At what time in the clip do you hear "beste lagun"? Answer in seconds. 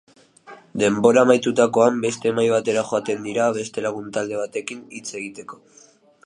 3.59-4.09